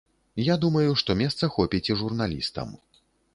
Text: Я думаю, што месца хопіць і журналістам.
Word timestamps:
Я 0.43 0.53
думаю, 0.63 0.95
што 1.01 1.15
месца 1.19 1.51
хопіць 1.57 1.83
і 1.91 1.99
журналістам. 2.01 2.73